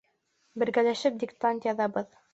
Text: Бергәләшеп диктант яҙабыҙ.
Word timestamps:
Бергәләшеп 0.63 1.21
диктант 1.25 1.71
яҙабыҙ. 1.73 2.23